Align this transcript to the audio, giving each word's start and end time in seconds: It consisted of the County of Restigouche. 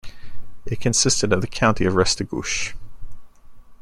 It 0.65 0.79
consisted 0.79 1.31
of 1.31 1.41
the 1.41 1.47
County 1.47 1.85
of 1.85 1.93
Restigouche. 1.93 2.73